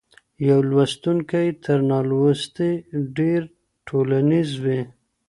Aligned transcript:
يو 0.47 0.59
لوستونکی 0.69 1.47
تر 1.63 1.77
نالوستي 1.89 2.69
ډېر 3.17 3.41
ټولنيز 3.87 4.49
وي. 4.63 4.81